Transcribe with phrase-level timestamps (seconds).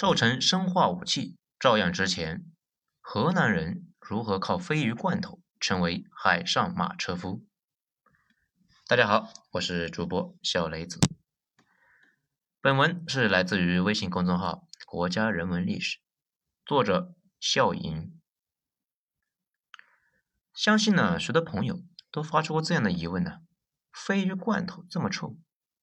[0.00, 2.50] 臭成生化武器，照样值钱。
[3.02, 7.44] 河南人如何靠鲱鱼罐头成为海上马车夫？
[8.88, 10.98] 大家好，我是主播小雷子。
[12.62, 15.98] 本文是来自于微信公众号“国家人文历史”，
[16.64, 18.18] 作者笑盈。
[20.54, 23.40] 相信呢，许多朋友都发出过这样的疑问呢：
[23.92, 25.36] 鲱鱼罐头这么臭，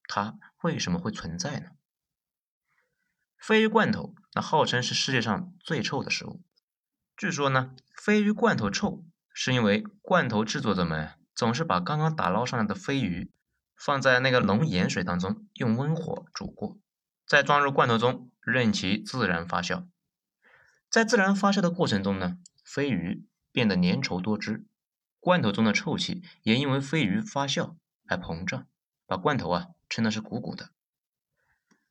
[0.08, 1.70] 它为什么会存在呢？
[3.42, 6.42] 鲱鱼罐头，那号称是世界上最臭的食物。
[7.16, 13.32] 据说呢，鲱鱼罐头臭，是因为罐头制作者们总是把刚刚打捞上来的鲱鱼
[13.76, 16.78] 放在那个浓盐水当中，用温火煮过，
[17.26, 19.88] 再装入罐头中，任其自然发酵。
[20.90, 24.66] 在自然发酵的过程中呢，鲱鱼变得粘稠多汁，
[25.20, 27.76] 罐头中的臭气也因为鲱鱼发酵
[28.08, 28.68] 而膨胀，
[29.06, 30.72] 把罐头啊撑的是鼓鼓的。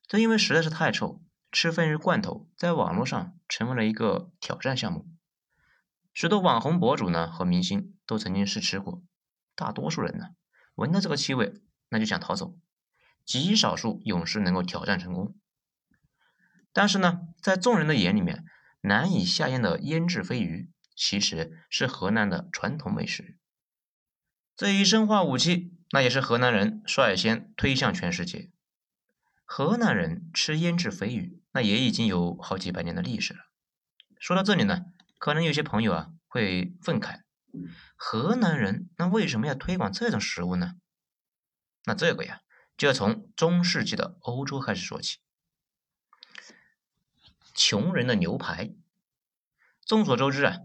[0.05, 1.21] 这因为实在是太臭。
[1.51, 5.07] 吃鲱鱼罐头在网络上成为了一个挑战项目，
[6.13, 9.01] 许多网红博主呢和明星都曾经试吃过，
[9.55, 10.31] 大多数人呢
[10.75, 12.57] 闻到这个气味那就想逃走，
[13.25, 15.35] 极少数勇士能够挑战成功。
[16.73, 18.45] 但是呢，在众人的眼里面，
[18.81, 23.37] 难以下咽的腌制鲱鱼其实是河南的传统美食，
[24.55, 28.51] 这一生化武器那也是河南人率先推向全世界。
[29.49, 33.39] 河南人吃腌制肥鱼，那也已经有好几百年的历史了。
[34.19, 34.85] 说到这里呢，
[35.17, 37.21] 可能有些朋友啊会愤慨：
[37.95, 40.73] 河南人那为什么要推广这种食物呢？
[41.85, 42.41] 那这个呀，
[42.75, 45.19] 就要从中世纪的欧洲开始说起。
[47.53, 48.75] 穷人的牛排。
[49.85, 50.57] 众所周知啊，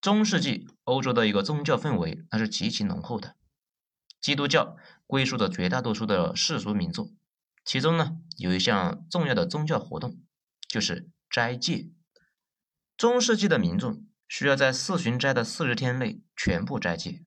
[0.00, 3.34] 中世纪欧洲的一个宗教氛围那是极其浓厚的，
[4.20, 4.76] 基督教
[5.08, 7.12] 归属着绝大多数的世俗民众。
[7.64, 10.20] 其中呢，有一项重要的宗教活动，
[10.68, 11.90] 就是斋戒。
[12.96, 17.24] 中世纪的民众需要在四旬斋的四十天内全部斋戒。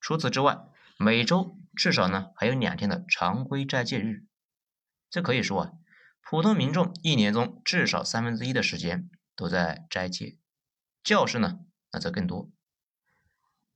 [0.00, 0.58] 除此之外，
[0.98, 4.24] 每周至少呢还有两天的常规斋戒日。
[5.10, 5.72] 这可以说啊，
[6.22, 10.38] 普通民众一年中至少三分之一的时间都在斋戒。
[11.02, 11.60] 教士呢，
[11.92, 12.50] 那则更多。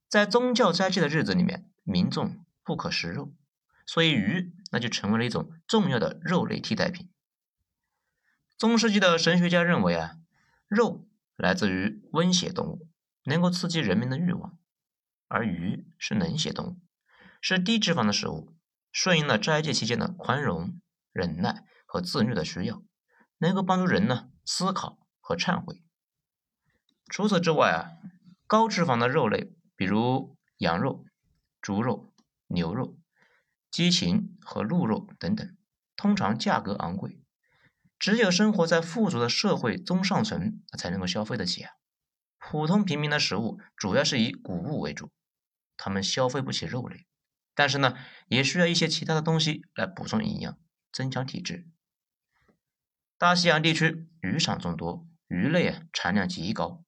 [0.09, 3.35] 在宗教斋戒的日子里面，民众不可食肉。
[3.87, 7.11] 所以鱼那就成为了一种重要的肉类替代品。
[8.57, 10.17] 中世纪的神学家认为啊，
[10.69, 12.89] 肉来自于温血动物，
[13.25, 14.59] 能够刺激人民的欲望，
[15.29, 16.81] 而鱼是冷血动物，
[17.41, 18.57] 是低脂肪的食物，
[18.93, 20.81] 顺应了斋戒期间的宽容、
[21.13, 22.83] 忍耐和自律的需要，
[23.39, 25.83] 能够帮助人呢思考和忏悔。
[27.07, 27.91] 除此之外啊，
[28.47, 31.05] 高脂肪的肉类，比如羊肉、
[31.61, 32.13] 猪肉、
[32.47, 32.97] 牛肉。
[33.75, 35.57] 鸡禽和鹿肉等等，
[35.97, 37.21] 通常价格昂贵，
[37.99, 41.73] 只有生活在富足的社会中上层才能够消费得起啊。
[42.39, 45.11] 普通平民的食物主要是以谷物为主，
[45.77, 47.05] 他们消费不起肉类，
[47.53, 47.97] 但是呢，
[48.29, 50.57] 也需要一些其他的东西来补充营养，
[50.93, 51.67] 增强体质。
[53.19, 56.85] 大西洋地区渔场众多，鱼类啊产量极高，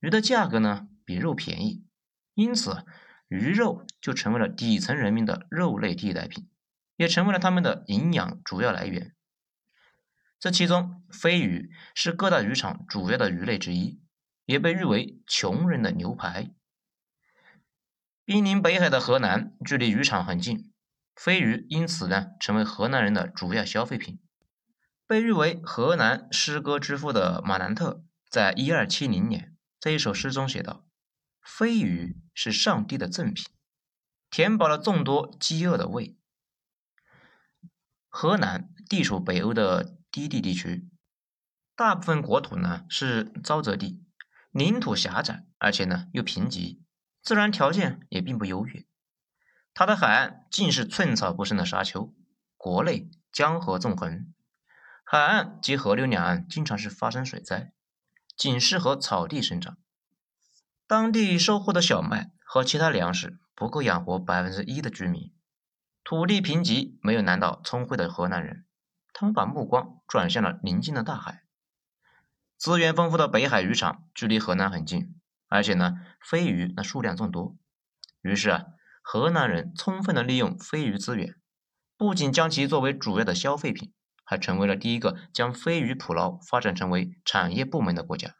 [0.00, 1.84] 鱼的价格呢比肉便宜，
[2.34, 2.84] 因此。
[3.30, 6.50] 鱼肉就成为了底层人民的肉类替代品，
[6.96, 9.14] 也成为了他们的营养主要来源。
[10.40, 14.00] 这其中，鲱鱼是各大渔场主要的鱼类之一，
[14.46, 16.50] 也被誉为“穷人的牛排”。
[18.26, 20.72] 濒临北海的河南，距离渔场很近，
[21.14, 24.18] 鲱鱼因此呢，成为河南人的主要消费品。
[25.06, 30.84] 被誉为河南诗歌之父的马兰特，在一二七零年这一首诗中写道。
[31.44, 33.44] 鲱鱼是上帝的赠品，
[34.30, 36.16] 填饱了众多饥饿的胃。
[38.08, 40.88] 河南地处北欧的低地地区，
[41.76, 44.04] 大部分国土呢是沼泽地，
[44.50, 46.80] 领土狭窄，而且呢又贫瘠，
[47.22, 48.84] 自然条件也并不优越。
[49.72, 52.12] 它的海岸尽是寸草不生的沙丘，
[52.56, 54.34] 国内江河纵横，
[55.04, 57.72] 海岸及河流两岸经常是发生水灾，
[58.36, 59.78] 仅适合草地生长。
[60.90, 65.32] 当地收获的小麦和其他粮食不够养活百分之一的居民，
[66.02, 68.66] 土地贫瘠，没有难倒聪慧的河南人，
[69.12, 71.44] 他们把目光转向了邻近的大海。
[72.56, 75.14] 资源丰富的北海渔场距离河南很近，
[75.46, 75.98] 而且呢，
[76.28, 77.56] 鲱鱼那数量众多。
[78.22, 78.64] 于是啊，
[79.00, 81.36] 河南人充分的利用鲱鱼资源，
[81.96, 83.92] 不仅将其作为主要的消费品，
[84.24, 88.34] 还成为了第一个将鲱鱼捕捞发展成为产业部门的国家。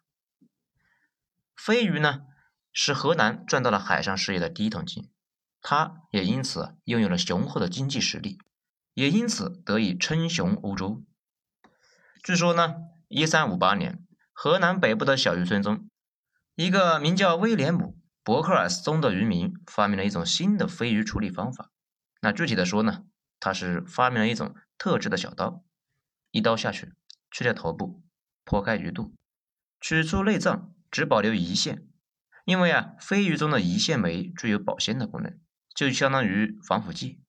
[1.57, 2.23] 鲱鱼呢？
[2.73, 5.11] 使河南赚到了海上事业的第一桶金，
[5.61, 8.39] 他也因此拥有了雄厚的经济实力，
[8.95, 11.05] 也因此得以称雄欧洲。
[12.23, 12.77] 据说呢，
[13.09, 15.89] 一三五八年，河南北部的小渔村中，
[16.55, 17.85] 一个名叫威廉姆·
[18.23, 21.71] 伯克尔斯宗的渔民发明了一种新的飞鱼处理方法。
[22.21, 23.05] 那具体的说呢，
[23.41, 25.65] 他是发明了一种特制的小刀，
[26.31, 26.93] 一刀下去，
[27.31, 28.03] 去掉头部，
[28.45, 29.15] 剖开鱼肚，
[29.81, 31.87] 取出内脏，只保留胰腺。
[32.45, 35.39] 因为啊，鲱鱼中的胰腺酶具有保鲜的功能，
[35.75, 37.21] 就相当于防腐剂。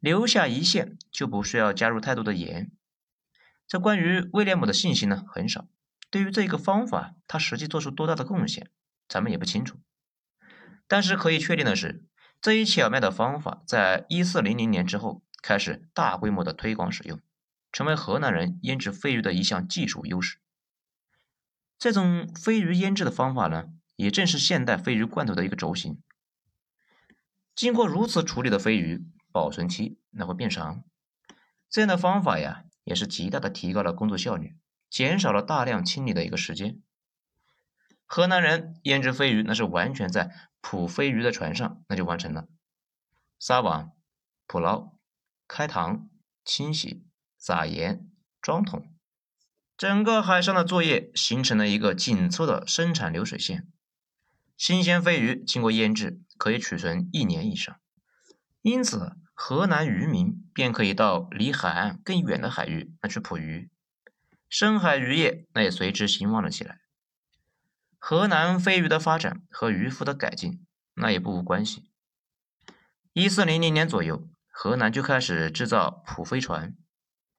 [0.00, 2.72] 留下胰腺就不需要加入太多的盐。
[3.68, 5.68] 这关于威廉姆的信息呢很少。
[6.10, 8.70] 对于这个方法，他实际做出多大的贡献，
[9.08, 9.78] 咱们也不清楚。
[10.86, 12.04] 但是可以确定的是，
[12.40, 17.18] 这一巧妙的方法在一四零零年之后开始大规模的推广使用，
[17.70, 20.38] 成为河南人腌制鲱鱼的一项技术优势。
[21.78, 23.68] 这种鲱鱼腌制的方法呢？
[23.96, 26.02] 也正是现代飞鱼罐头的一个轴心。
[27.54, 30.84] 经过如此处理的飞鱼，保存期那会变长。
[31.68, 34.56] 这样的方法呀，也是极大的提高了工作效率，
[34.88, 36.80] 减少了大量清理的一个时间。
[38.06, 40.30] 河南人腌制飞鱼，那是完全在
[40.60, 42.46] 捕飞鱼的船上那就完成了。
[43.38, 43.92] 撒网、
[44.46, 44.98] 捕捞、
[45.48, 46.08] 开膛、
[46.44, 47.06] 清洗、
[47.38, 48.10] 撒盐、
[48.40, 48.94] 装桶，
[49.76, 53.66] 整个海上的作业形成了一个紧凑的生产流水线。
[54.62, 57.80] 新鲜飞鱼经过腌制，可以储存一年以上，
[58.60, 63.68] 因此河南渔民便可以到离海岸更远的海域那去捕鱼，
[64.48, 66.78] 深海渔业那也随之兴旺了起来。
[67.98, 70.64] 河南飞鱼的发展和渔夫的改进
[70.94, 71.88] 那也不无关系。
[73.12, 76.76] 一四零零年左右，河南就开始制造捕飞船，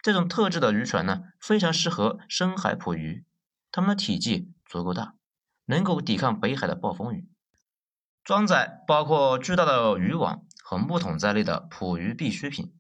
[0.02, 3.24] 这种特制的渔船呢，非常适合深海捕鱼，
[3.72, 5.16] 它们的体积足够大。
[5.66, 7.30] 能够抵抗北海的暴风雨，
[8.24, 12.74] 装载包括巨大的渔网和木桶在内的捕鱼必需品，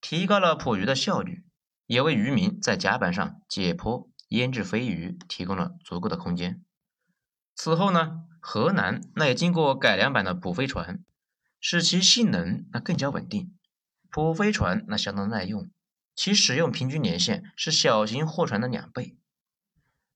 [0.00, 1.44] 提高了捕鱼的效率，
[1.86, 6.64] 也为渔民在甲板上解剖、腌制飞鱼提供了足够的空间。
[7.54, 11.04] 此后呢，河南那也经过改良版的捕飞船，
[11.60, 13.54] 使其性能那更加稳定。
[14.10, 15.70] 捕飞船那相当耐用，
[16.14, 19.16] 其使用平均年限是小型货船的两倍。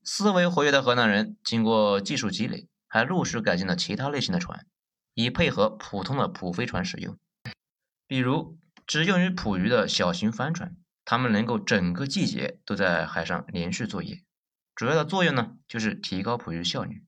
[0.09, 4.65] 思维活跃的河南人，经过技术积累，还陆续改进了其他类型的船，
[5.15, 7.19] 以配合普通的捕飞船使用。
[8.07, 8.57] 比如，
[8.87, 14.23] 只用于捕鱼的小型帆船，它们能够整个季节都在海上连续作业。
[14.77, 17.03] 主要的作用呢，就是提高捕鱼效率。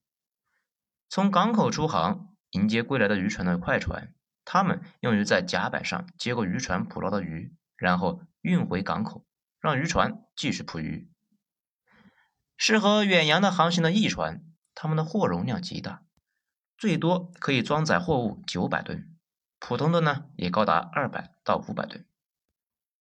[1.08, 4.12] 从港口出航迎接归来的渔船的快船，
[4.44, 9.24] 它们用于在甲板上接过渔船捕捞的鱼，然后运回港口，
[9.60, 11.08] 让渔船继续捕鱼。
[12.60, 14.42] 适合远洋的航行的翼船，
[14.74, 16.02] 它们的货容量极大，
[16.76, 19.16] 最多可以装载货物九百吨，
[19.60, 22.04] 普通的呢也高达二百到五百吨。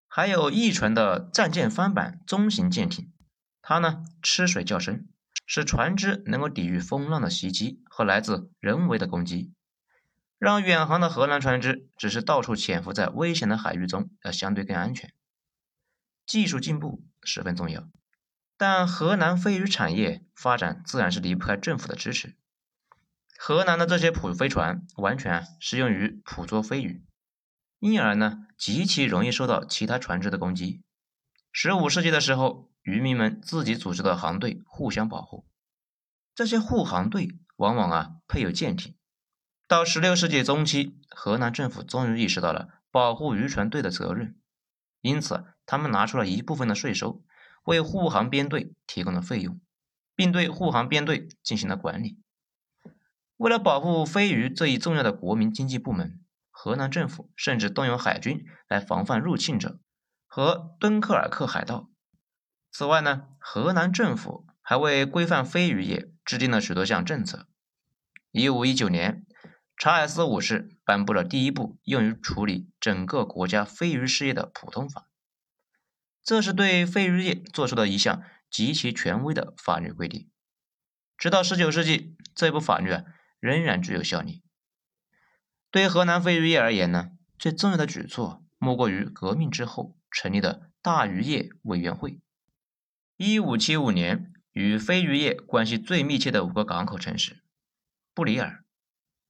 [0.06, 3.12] 还有翼船的战舰翻板中型舰艇，
[3.60, 5.08] 它呢吃水较深，
[5.44, 9.52] 使船只能够抵御风浪的袭击和来自人为的攻击，
[10.38, 15.12] 让远航的荷兰船只只是到处潜伏在危险的海域中要相对更安全。
[16.24, 17.88] 技术进步十分重要。
[18.58, 22.36] 但河南飞鱼产业发展自然是离不开政府的支持。
[23.38, 27.04] 河南的这些捕飞船完全适用于捕捉飞鱼，
[27.78, 30.82] 因而呢极其容易受到其他船只的攻击。
[31.52, 35.46] 十五世纪的时候，渔民们自己组织的航队互相保护，
[36.34, 38.96] 这些护航队往往啊配有舰艇。
[39.68, 44.36] 到十六世纪中期，河南政府终于意识到了保护渔船队的责任，
[45.00, 47.22] 因此他们拿出了一部分的税收。
[47.64, 49.60] 为护航编队提供了费用，
[50.14, 52.18] 并对护航编队进行了管理。
[53.36, 59.78] 为了保护飞鱼这一重要的国民经济部门，河南政府甚至动用海军来防范入侵者
[60.26, 61.88] 和敦刻尔克海盗。
[62.72, 67.46] 此外呢，河南政府还为规范飞鱼业制定了许多项政策。
[68.30, 69.24] 一五一九年，
[69.76, 75.07] 查尔斯五世颁布了第一部用于处理整个国家飞鱼事业的普通法。
[76.28, 80.28] 这是对飞鱼业做出的一项极其权威的法律规定。
[81.16, 83.04] 直到十九世纪，这部法律啊
[83.40, 84.42] 仍然具有效力。
[85.70, 92.20] 对河南飞鱼业而言呢，最重要的举措莫过于革命之后成立的大渔业委员会。
[93.16, 97.42] 一五七五年，与飞鱼业关系最密切的五个港口城市——
[98.12, 98.66] 布里尔、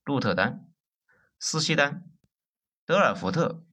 [0.02, 0.66] 鹿特丹、
[1.38, 2.02] 斯希丹、
[2.84, 3.64] 德尔福特。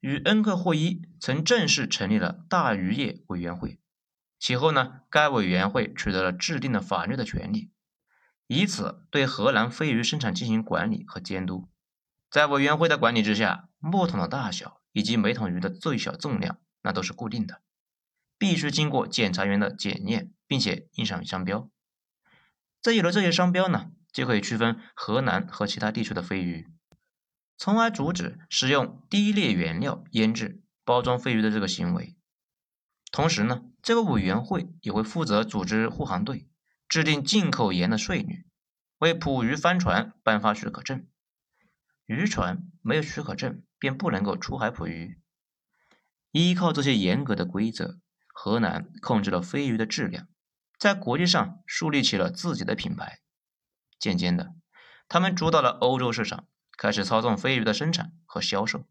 [0.00, 3.80] 与恩克霍伊曾正式成立了大渔业委员会，
[4.38, 7.70] 其后呢，该委员会取得了制定的法律的权利，
[8.46, 11.68] 以此对荷兰飞鱼生产进行管理和监督。
[12.30, 17.62] 在委员会的管理之下，木桶的大小以及每桶鱼的最小重量那都是固定的。
[18.38, 21.70] 必须经过检查员的检验，并且印上商标。
[22.82, 26.68] 这有了这些商标呢，就可以区分河南和其他地区的飞鱼，
[27.56, 32.16] 从而阻止使用低劣原料腌制、包装飞鱼的这个行为。
[33.10, 36.48] 同时呢，这个委员会也会负责组织护航队，
[36.88, 38.44] 制定进口盐的税率，
[38.98, 41.06] 为捕鱼帆船颁发许可证。
[42.04, 45.18] 渔船没有许可证便不能够出海捕鱼。
[46.30, 50.28] 依靠这些严格的规则，河南控制了飞鱼的质量，
[50.78, 53.20] 在国际上树立起了自己的品牌。
[53.98, 54.54] 渐渐的，
[55.08, 56.46] 他们主导了欧洲市场，
[56.76, 58.84] 开始操纵飞鱼的生产和销售。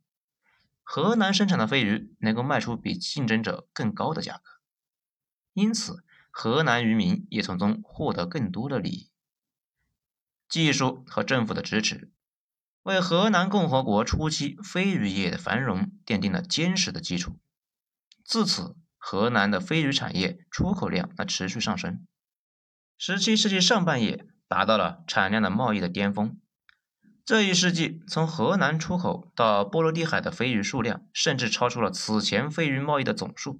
[0.83, 4.43] 河南生产的飞鱼能够卖出比竞争者更高的价格，
[5.53, 9.09] 因此河南渔民也从中获得更多的利益。
[10.47, 12.11] 技术和政府的支持，
[12.83, 17.39] 为河南共和国初期飞鱼业的繁荣奠定了坚实的基础。
[18.23, 22.05] 自此，河南的飞鱼产业出口量那持续上升。
[22.97, 26.39] 十七世纪上半叶达到了产量的贸易的巅峰。
[27.25, 33.59] 这一世纪，从河南出口到波罗的海的飞鱼数量，甚至超出了此前飞鱼贸易的总数。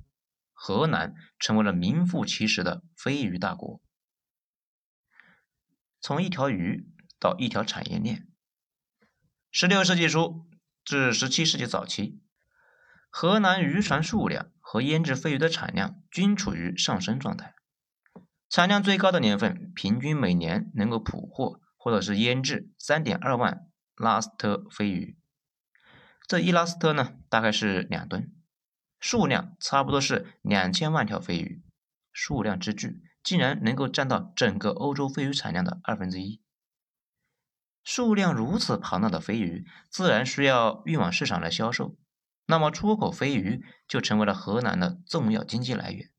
[0.53, 3.81] 河南成为了名副其实的飞鱼大国。
[5.99, 6.87] 从一条鱼
[7.19, 8.27] 到一条产业链。
[9.49, 10.45] 十六世纪初
[10.83, 12.21] 至十七世纪早期，
[13.09, 17.55] 河南渔船数量和腌制飞鱼的产量均处于上升状态。
[18.47, 21.59] 产量最高的年份，平均每年能够捕获。
[21.85, 25.19] 或者是腌制三点二万拉斯特飞鱼，
[26.27, 28.33] 这一拉斯特呢，大概是两吨，
[28.99, 31.63] 数量差不多是两千万条飞鱼，
[32.11, 36.41] 数量之巨，竟然能够占到整个欧洲飞鱼产量的二分之一。
[37.83, 41.95] 数量如此庞大的飞鱼，自然需要运往市场来销售，
[42.47, 46.09] 那么出口飞鱼就成为了河南的重要经济来源。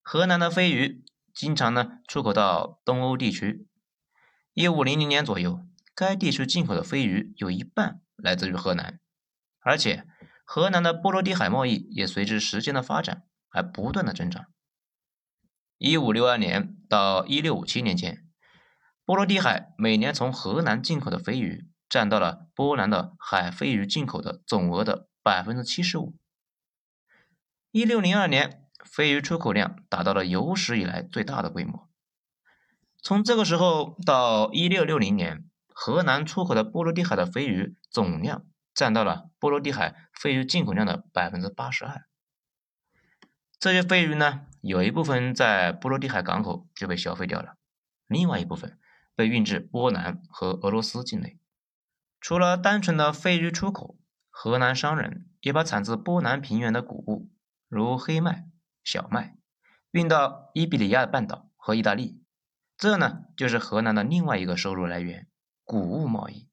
[0.00, 3.68] 河南的飞鱼经常呢出口到东欧地区。
[4.56, 8.98] 一五零零年左右，该地区进口的飞鱼有一半来自于河南，
[9.60, 10.06] 而且
[10.46, 14.46] 河南的波罗的海贸易也随着时间的发展而不断的增长。
[15.76, 18.26] 一五六二年到一六五七年间，
[19.04, 26.16] 波罗的海每年从河南进口的飞鱼占到了波兰的海飞鱼进口的总额的百分之七十五。
[27.72, 31.90] 一六零二年，飞鱼出口量达到了有史以来最大的规模。
[33.06, 38.44] 从这个时候到一六六零年，河南出口的波罗的海的鲱鱼总量
[38.74, 42.08] 占到了波罗的海鲱鱼进口量的百分之八十二。
[43.60, 47.54] 这些鲱鱼呢，有一部分在波罗的海港口就被消费掉了，
[48.08, 48.76] 另外一部分
[49.14, 51.38] 被运至波兰和俄罗斯境内。
[52.20, 53.96] 除了单纯的鲱鱼出口，
[54.30, 57.30] 河南商人也把产自波兰平原的谷物，
[57.68, 58.46] 如黑麦、
[58.82, 59.36] 小麦，
[59.92, 62.20] 运到伊比利亚半岛和意大利。
[62.78, 65.26] 这呢，就是河南的另外一个收入来源——
[65.64, 66.48] 谷物贸易。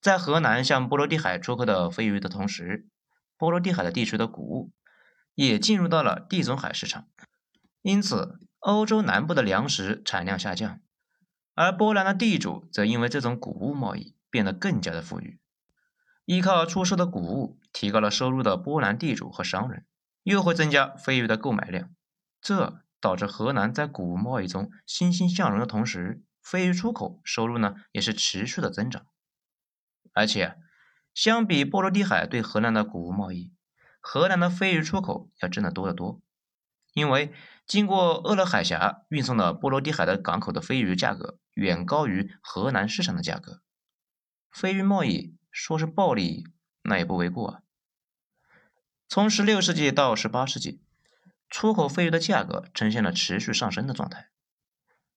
[0.00, 2.86] 在河南向波罗的海出口的飞鱼的同时，
[3.36, 4.72] 波罗的海的地区的谷物
[5.34, 7.08] 也进入到了地中海市场，
[7.82, 10.80] 因此欧洲南部的粮食产量下降，
[11.54, 15.40] 而波兰的地主则因为这种谷物贸易变得更加的富裕。
[16.24, 19.84] 依靠出售的谷物提高了收入的波兰地主和商人，
[20.22, 21.90] 又会增加飞鱼的购买量，
[22.40, 22.84] 这。
[23.00, 29.06] 导致河南在谷物贸易中欣欣向荣的同时，飞鱼出口收入呢也是持续的增长。
[30.12, 30.58] 而且，
[31.14, 33.52] 相比波罗的海对河南的谷物贸易，
[34.00, 36.20] 河南的飞鱼出口要挣得多得多。
[36.92, 37.32] 因为
[37.66, 43.62] 经过鄂勒海峡运送到波罗的海的港口的飞鱼价格远高于河南市场的价格，
[44.50, 46.44] 飞鱼贸易说是暴利，
[46.82, 47.62] 那也不为过啊。
[49.08, 50.82] 从十六世纪到十八世纪。
[51.50, 54.30] 出口飞鱼的价格呈现了持续上升的状态。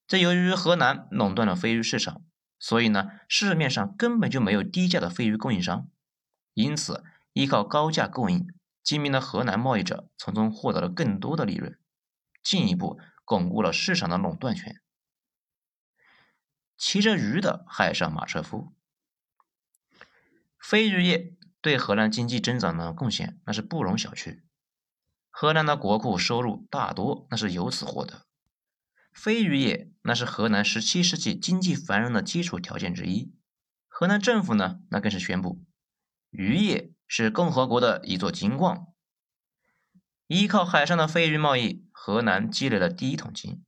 [0.08, 2.26] 这由于河南垄断了飞鱼市场，
[2.60, 5.88] 所以呢，市面上根本就没有低价的飞鱼供应商。
[6.54, 8.48] 因此，依靠高价供应，
[8.84, 11.80] 精明的河南贸易者从中获得了更多的利润，
[12.44, 14.82] 进一步巩固了市场的垄断权。
[16.78, 18.74] 骑着鱼的海上马车夫，
[20.60, 24.43] 飞鱼业对河南经济增长的贡献那是不容小觑。
[25.36, 28.28] 河南的国库收入大多那是由此获得。
[29.12, 33.34] 飞鱼业那是河南十七世纪经济繁荣的基础条件之一。
[33.88, 35.64] 河南政府呢，那更是宣布，
[36.30, 38.86] 渔业是共和国的一座金矿。
[40.28, 43.66] 依靠海上的飞鱼贸易，河南积累了第一桶金，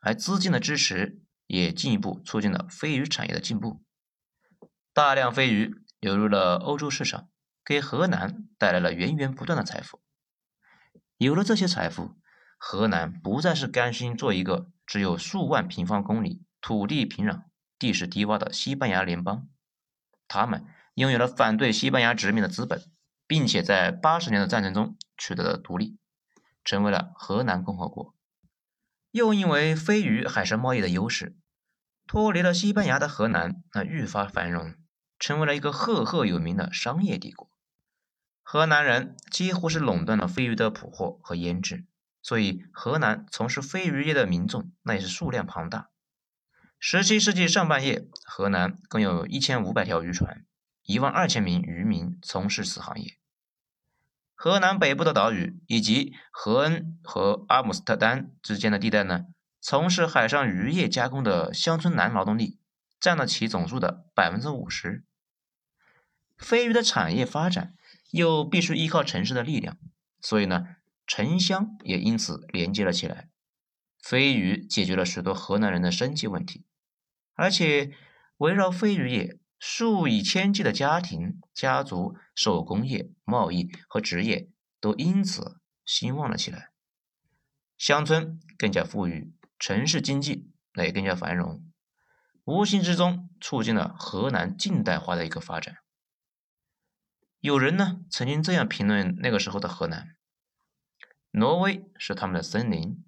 [0.00, 3.84] 而资金的支持也进一步促进了飞鱼产业的进步。
[4.94, 7.28] 大量飞鱼流入了欧洲市场，
[7.62, 10.00] 给河南带来了源源不断的财富。
[11.24, 12.16] 有了这些财富，
[12.58, 17.44] 河南不再是甘心做一个只有数万平方公里、土地平壤、
[17.78, 19.48] 地势低洼的西班牙联邦，
[20.28, 20.66] 他们
[20.96, 22.82] 拥有了反对西班牙殖民的资本，
[23.26, 25.96] 并且在八十年的战争中取得了独立，
[26.62, 28.14] 成为了河南共和国。
[29.10, 31.38] 又因为飞鱼海上贸易的优势，
[32.06, 34.74] 脱离了西班牙的河南，那愈发繁荣。
[35.18, 37.48] 成为了一个赫赫有名的商业帝国。
[38.46, 41.86] 河南人几乎是垄断了飞鱼的捕获和腌制，
[42.22, 45.88] 所以河南从事飞鱼业的民众那也是数量庞大。
[46.78, 50.44] 十七世纪上半叶，河南共有一千五百条渔船，
[50.82, 53.16] 一万二千名渔民从事此行业。
[54.34, 59.24] 河南北部的岛屿以及河恩和阿姆斯特丹之间的地带呢，
[59.60, 62.60] 从事海上渔业加工的乡村男劳动力
[63.00, 65.04] 占了其总数的百分之五十。
[66.36, 67.74] 飞鱼的产业发展
[68.14, 69.76] 又必须依靠城市的力量，
[70.20, 70.64] 所以呢，
[71.04, 73.28] 城乡也因此连接了起来。
[74.00, 76.64] 飞鱼解决了许多河南人的生计问题，
[77.34, 77.90] 而且
[78.36, 84.48] 围绕飞鱼业，数以千计的家庭、家族、手工业、贸易和职业
[84.80, 86.70] 都因此兴旺了起来。
[87.76, 91.64] 乡村更加富裕，城市经济那也更加繁荣，
[92.44, 95.78] 无形之中促进了河南近代化的一个发展。
[97.44, 100.16] 有人呢曾经这样评论那个时候的河南：
[101.32, 103.04] 挪威是他们的森林，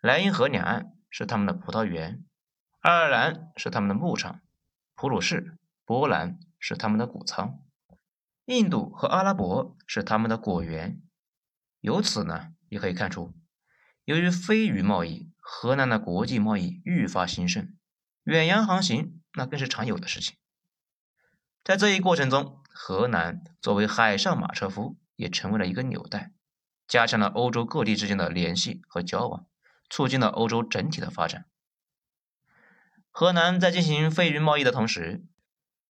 [0.00, 2.24] 莱茵河两岸是他们的葡萄园，
[2.80, 4.40] 爱尔兰是他们的牧场，
[4.96, 7.60] 普鲁士、波兰是他们的谷仓，
[8.46, 11.00] 印度和阿拉伯是他们的果园。
[11.80, 13.32] 由此呢，也可以看出，
[14.04, 17.76] 由于飞鱼贸易，河南的国际贸易愈发兴盛，
[18.24, 20.36] 远洋航行那更是常有的事情。
[21.62, 26.32] 在这一过程中，河南作为海上马车夫，也成为了一个纽带，
[26.88, 29.46] 加强了欧洲各地之间的联系和交往，
[29.88, 31.46] 促进了欧洲整体的发展。
[33.12, 35.24] 河南在进行飞鱼贸易的同时，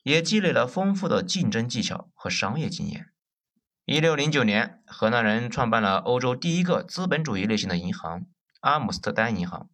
[0.03, 3.11] 也积累了丰富的竞争技巧和商业经验。
[3.87, 8.27] 一六零九年，河南人创办了欧洲第一个资本主义类型的银行——
[8.61, 9.71] 阿姆斯特丹银行，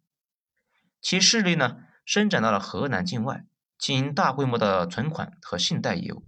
[1.01, 3.43] 其势力呢，伸展到了河南境外。
[3.77, 6.23] 经营大规模的存款和信贷业务，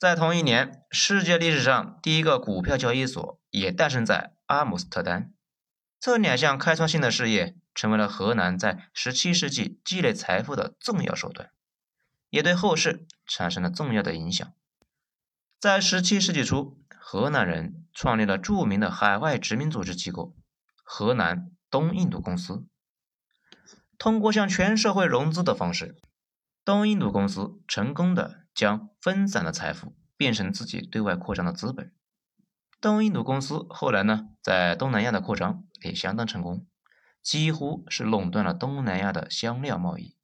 [0.00, 5.34] 在同一年，世界历史上第一个股票交易所也诞生在阿姆斯特丹。
[6.00, 11.50] 这两项开创性的事业，成为了荷兰在17世纪积累财富的重要手段，
[12.30, 14.50] 也对后世产生了重要的影响。
[15.58, 20.34] 在17世纪初，荷兰人创立了著名的海外殖民组织机构——
[20.82, 22.64] 荷兰东印度公司，
[23.98, 25.98] 通过向全社会融资的方式。
[26.64, 31.92] 东印度公司成功的将分散的财富变成自己对外扩张的资本。
[32.80, 36.66] 东印度公司后来呢，在东南亚的扩张也相当成功，
[37.22, 40.16] 几乎是垄断了东南亚的香料贸易。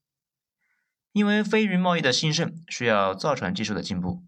[1.13, 4.25] 因为飞鱼贸易的兴盛，需要造船技术的进步，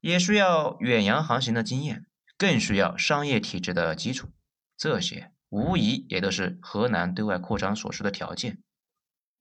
[0.00, 4.28] 也需要远洋航行的经验，更需要商业体制的基础。
[4.76, 8.62] 这些无疑也都是河南对外扩张所需的条件。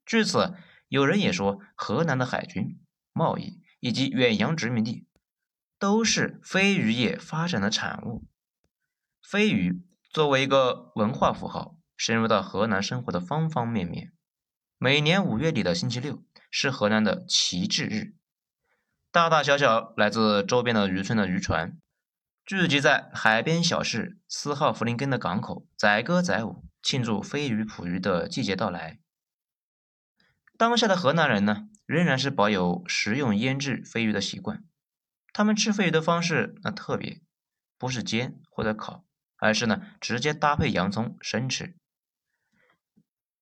[0.06, 0.56] 据此。
[0.92, 2.78] 有人也说，河南的海军、
[3.14, 5.06] 贸易以及远洋殖民地
[5.78, 8.24] 都是飞鱼业发展的产物。
[9.22, 14.14] 飞鱼作为一个文化符号，深入到河南生活的方方面面。
[14.78, 18.16] 每年五月底的星期六是河南的旗帜日，
[19.12, 21.78] 大大小小来自周边的渔村的渔船
[22.46, 29.00] 聚集在海边小市斯号弗林根的港口，载歌载舞，庆祝飞鱼捕鱼的季节到来。
[30.62, 34.64] 当下的河南人呢，仍然是保有食用腌制飞鱼的习惯。
[35.34, 37.20] 他们吃飞鱼的方式那特别，
[37.80, 39.04] 不是煎或者烤，
[39.38, 41.76] 而是呢直接搭配洋葱生吃。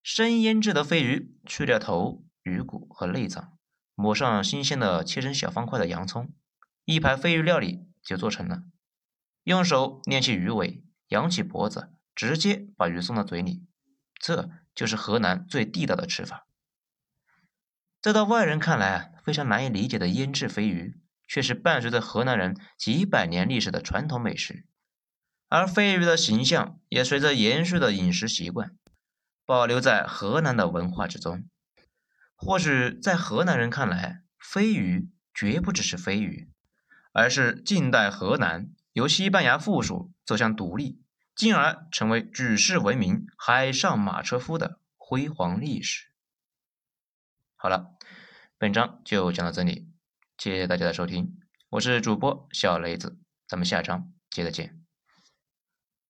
[0.01, 3.57] 生腌制的飞鱼，去掉头、鱼骨和内脏，
[3.95, 6.31] 抹上新鲜的切成小方块的洋葱，
[6.85, 8.63] 一盘飞鱼料理就做成了。
[9.43, 13.67] 用手捏起鱼尾，扬起脖子，直接把鱼送到嘴里，
[14.17, 16.45] 这就是河南最地道的吃法。
[18.01, 20.95] 这到外人看来啊，非常难以理解的腌制飞鱼，
[21.27, 24.65] 却是伴随着河南人几百年历史的传统美食。
[25.49, 28.71] 而飞鱼的形象也随着延续的饮食习惯，
[29.45, 31.43] 保留在河南的文化之中。
[32.35, 36.49] 或许在河南人看来，飞鱼绝不只是飞鱼，
[37.11, 41.01] 而是近代河南由西班牙附属走向独立，
[41.35, 46.05] 进而成为举世闻名海上马车夫的辉煌历史。
[47.61, 47.89] 好了，
[48.57, 49.91] 本章就讲到这里，
[50.37, 51.37] 谢谢大家的收听，
[51.71, 53.19] 我是主播小雷子，
[53.49, 54.88] 咱们下章接着见。